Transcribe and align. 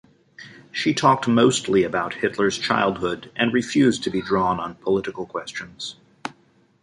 She 0.71 0.95
talked 0.95 1.27
mostly 1.27 1.83
about 1.83 2.15
Hitler's 2.15 2.57
childhood 2.57 3.31
and 3.35 3.53
refused 3.53 4.01
to 4.03 4.09
be 4.09 4.19
drawn 4.23 4.59
on 4.59 4.73
political 4.73 5.27
questions. 5.27 5.95